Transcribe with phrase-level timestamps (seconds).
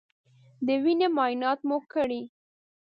[0.65, 2.21] د وینې معاینات مو وکړی